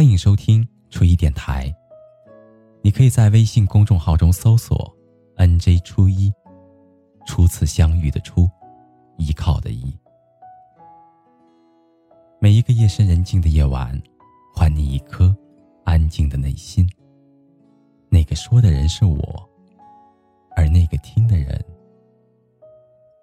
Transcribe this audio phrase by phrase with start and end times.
[0.00, 1.70] 欢迎收听初一电台。
[2.80, 4.90] 你可以在微信公众号中搜索
[5.36, 6.32] “nj 初一”，
[7.28, 8.48] 初次相遇的初，
[9.18, 9.94] 依靠的依。
[12.40, 13.92] 每一个夜深人静的夜晚，
[14.56, 15.36] 还你一颗
[15.84, 16.88] 安静的内心。
[18.08, 19.50] 那个说的人是我，
[20.56, 21.62] 而那个听的人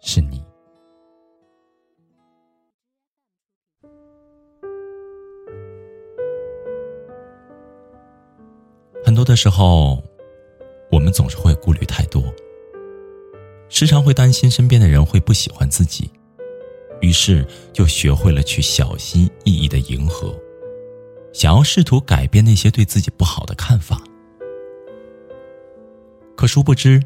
[0.00, 0.44] 是你。
[9.14, 10.02] 很多的时候，
[10.90, 12.20] 我们总是会顾虑太多，
[13.68, 16.10] 时常会担心身边的人会不喜欢自己，
[17.00, 20.34] 于是就学会了去小心翼翼的迎合，
[21.32, 24.02] 想要试图改变那些对自己不好的看法。
[26.34, 27.00] 可殊不知，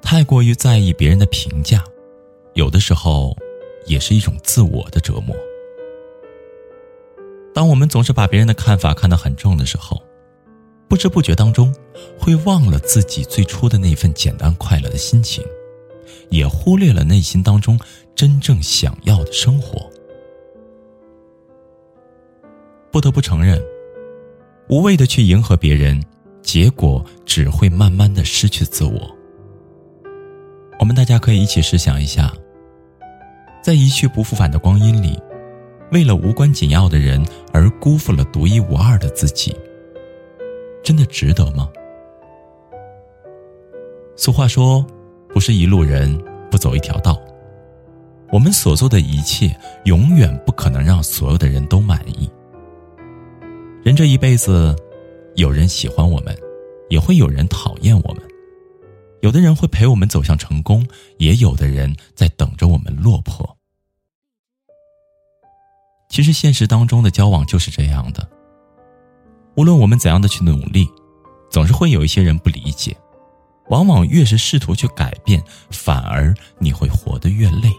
[0.00, 1.84] 太过于在意别人的评价，
[2.54, 3.36] 有的时候
[3.84, 5.36] 也是一种自我的折磨。
[7.54, 10.02] 当我们总是把别人的看法看得很重的时候，
[10.92, 11.74] 不知不觉当中，
[12.18, 15.42] 会忘了自己最初的那份简单快乐的心情，
[16.28, 17.80] 也忽略了内心当中
[18.14, 19.90] 真正想要的生活。
[22.90, 23.58] 不得不承认，
[24.68, 25.98] 无谓的去迎合别人，
[26.42, 29.00] 结果只会慢慢的失去自我。
[30.78, 32.30] 我们大家可以一起试想一下，
[33.64, 35.18] 在一去不复返的光阴里，
[35.90, 39.56] 为了无关紧要的人而辜负了独一无二的自己。
[40.82, 41.70] 真的值得吗？
[44.16, 44.84] 俗话说，
[45.28, 46.16] 不是一路人
[46.50, 47.20] 不走一条道。
[48.30, 52.30] 我们所做的一切，永远不可能让所有的人都满意。
[53.84, 54.74] 人这一辈子，
[55.34, 56.36] 有人喜欢我们，
[56.88, 58.22] 也会有人讨厌我们。
[59.20, 60.86] 有的人会陪我们走向成功，
[61.18, 63.56] 也有的人在等着我们落魄。
[66.08, 68.28] 其实，现实当中的交往就是这样的。
[69.54, 70.88] 无论我们怎样的去努力，
[71.50, 72.96] 总是会有一些人不理解。
[73.68, 77.72] 往往越是试图去改变，反而你会活得越累。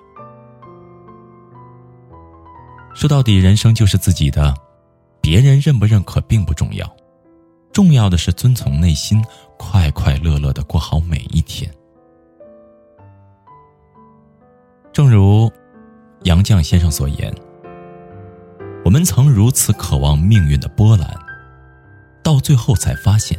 [2.96, 4.54] 说到底，人生就是自己的，
[5.22, 6.90] 别人认不认可并不重要，
[7.72, 9.24] 重要的是遵从内心，
[9.58, 11.70] 快快乐乐的过好每一天。
[14.92, 15.52] 正如
[16.24, 17.34] 杨绛先生所言
[18.86, 21.08] ：“我们曾如此渴望命运的波澜。”
[22.24, 23.38] 到最后才发现，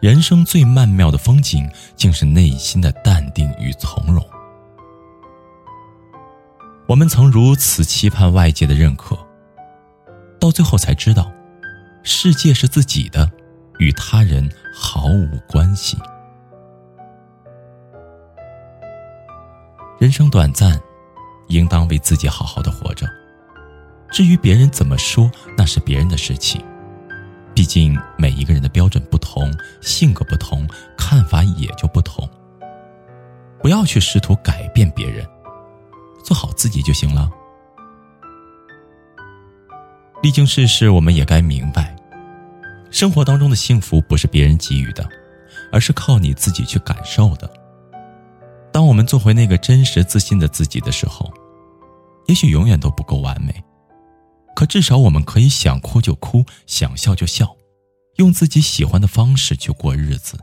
[0.00, 4.24] 人生最曼妙的风景，竟是内心的淡定与从容。
[6.86, 9.16] 我们曾如此期盼外界的认可，
[10.40, 11.30] 到最后才知道，
[12.02, 13.30] 世界是自己的，
[13.78, 15.98] 与他人毫无关系。
[19.98, 20.78] 人生短暂，
[21.48, 23.06] 应当为自己好好的活着。
[24.10, 26.62] 至于别人怎么说，那是别人的事情。
[27.54, 30.66] 毕竟每一个人的标准不同，性格不同，
[30.96, 32.28] 看法也就不同。
[33.62, 35.24] 不要去试图改变别人，
[36.24, 37.30] 做好自己就行了。
[40.22, 41.94] 历经世事，我们也该明白，
[42.90, 45.08] 生活当中的幸福不是别人给予的，
[45.70, 47.48] 而是靠你自己去感受的。
[48.72, 51.32] 当我们做回那个真实自信的自己的时候，
[52.26, 53.54] 也许永远都不够完美。
[54.54, 57.56] 可至少我们可以想哭就哭，想笑就笑，
[58.16, 60.38] 用自己喜欢的方式去过日子，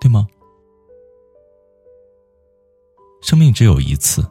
[0.00, 0.26] 对吗？
[3.22, 4.28] 生命只有一次，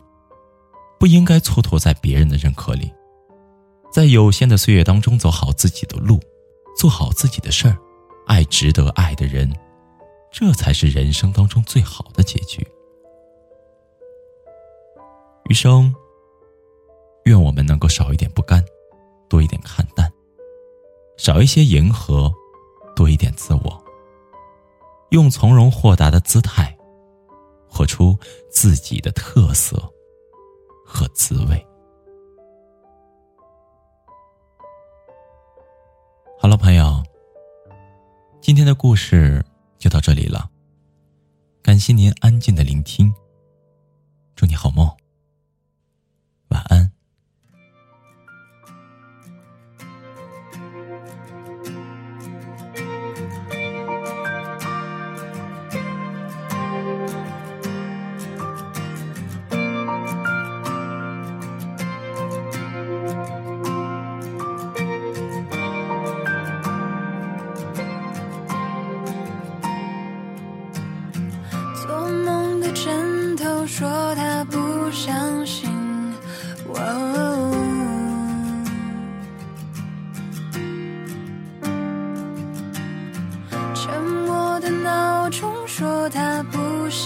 [1.00, 2.92] 不应该蹉跎在别人的认可里，
[3.92, 6.20] 在有限的岁月当中走好自己的路，
[6.78, 7.78] 做好自己的事儿，
[8.28, 9.54] 爱值得爱的人，
[10.32, 12.68] 这才是人生当中最好的结局。
[15.50, 15.96] 余生。
[17.28, 18.64] 愿我们能够少一点不甘，
[19.30, 20.12] 多一点看淡，
[21.18, 22.32] 少一些迎合，
[22.96, 23.84] 多一点自我。
[25.12, 26.76] 用从容豁达的姿态，
[27.70, 28.18] 活出
[28.50, 29.78] 自己的特色
[30.86, 31.66] 和滋味。
[36.40, 37.04] 好了，朋友，
[38.42, 39.44] 今天的故事
[39.78, 40.50] 就到这里了。
[41.62, 43.14] 感谢您安静的聆听，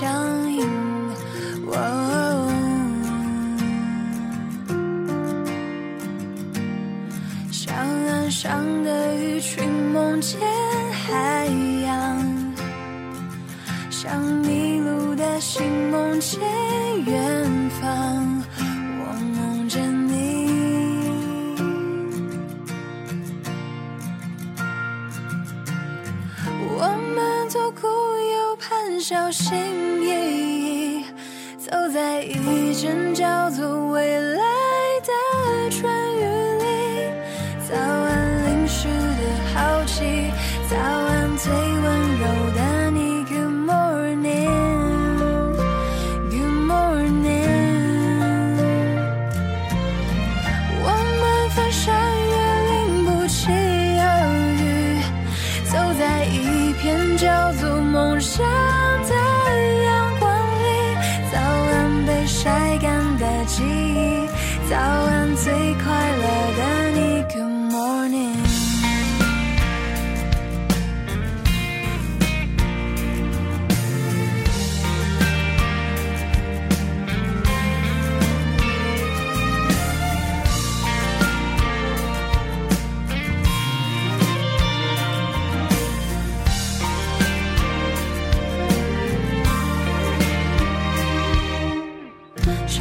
[0.01, 0.67] 相应。
[1.67, 2.51] 哦，
[7.51, 7.75] 像
[8.07, 9.63] 岸上的鱼群
[9.93, 10.39] 梦见
[11.05, 11.45] 海
[11.85, 12.17] 洋，
[13.91, 15.61] 像迷路的心
[15.91, 16.41] 梦见
[17.05, 18.40] 远方。
[29.01, 29.57] 小心
[30.03, 30.09] 翼
[30.99, 31.03] 翼，
[31.57, 34.43] 走在一阵叫做未来
[35.01, 35.11] 的
[35.71, 36.23] 春雨
[36.59, 36.65] 里。
[37.67, 38.93] 早安，淋湿的
[39.55, 40.31] 好奇，
[40.69, 41.83] 早安，最温
[42.19, 43.25] 柔的你。
[43.25, 44.37] Good morning，Good
[46.69, 47.41] morning。
[50.83, 50.85] 我
[51.19, 51.89] 们翻山
[52.29, 52.35] 越
[52.69, 53.49] 岭，不期
[53.99, 54.05] 而
[54.61, 55.01] 遇，
[55.65, 58.45] 走在一片叫做梦想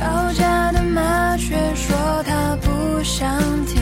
[0.00, 1.94] 吵架的麻雀说
[2.24, 3.79] 它不想听。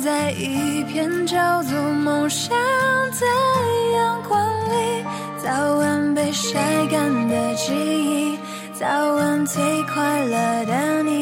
[0.00, 3.26] 在一片叫做梦想的
[3.94, 5.04] 阳光里。
[5.42, 6.58] 早晚，被晒
[6.90, 8.38] 干的记忆，
[8.72, 11.20] 早晚，最快乐的你。